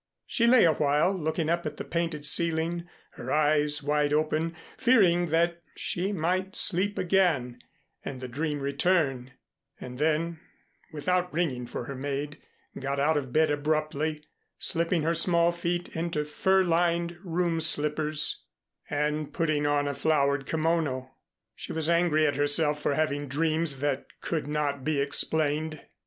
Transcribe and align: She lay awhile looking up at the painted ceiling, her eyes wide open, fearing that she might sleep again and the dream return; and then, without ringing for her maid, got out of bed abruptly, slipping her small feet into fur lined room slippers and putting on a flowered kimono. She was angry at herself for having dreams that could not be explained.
She 0.25 0.47
lay 0.47 0.65
awhile 0.65 1.15
looking 1.15 1.47
up 1.47 1.67
at 1.67 1.77
the 1.77 1.83
painted 1.83 2.25
ceiling, 2.25 2.89
her 3.11 3.31
eyes 3.31 3.83
wide 3.83 4.11
open, 4.13 4.55
fearing 4.75 5.27
that 5.27 5.61
she 5.75 6.11
might 6.11 6.55
sleep 6.55 6.97
again 6.97 7.61
and 8.03 8.19
the 8.19 8.27
dream 8.27 8.61
return; 8.61 9.33
and 9.79 9.99
then, 9.99 10.39
without 10.91 11.31
ringing 11.31 11.67
for 11.67 11.83
her 11.83 11.93
maid, 11.93 12.41
got 12.79 12.99
out 12.99 13.15
of 13.15 13.31
bed 13.31 13.51
abruptly, 13.51 14.23
slipping 14.57 15.03
her 15.03 15.13
small 15.13 15.51
feet 15.51 15.95
into 15.95 16.25
fur 16.25 16.63
lined 16.63 17.15
room 17.23 17.59
slippers 17.59 18.45
and 18.89 19.31
putting 19.31 19.67
on 19.67 19.87
a 19.87 19.93
flowered 19.93 20.47
kimono. 20.47 21.11
She 21.53 21.73
was 21.73 21.91
angry 21.91 22.25
at 22.25 22.37
herself 22.37 22.81
for 22.81 22.95
having 22.95 23.27
dreams 23.27 23.81
that 23.81 24.07
could 24.19 24.47
not 24.47 24.83
be 24.83 24.99
explained. 24.99 25.79